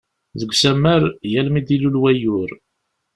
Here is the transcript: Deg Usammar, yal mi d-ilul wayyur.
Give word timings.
Deg 0.39 0.51
Usammar, 0.53 1.03
yal 1.31 1.47
mi 1.51 1.61
d-ilul 1.61 1.99
wayyur. 2.01 2.49